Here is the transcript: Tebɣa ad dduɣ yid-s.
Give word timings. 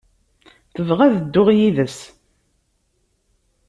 Tebɣa 0.73 1.01
ad 1.05 1.15
dduɣ 1.21 1.47
yid-s. 1.57 1.99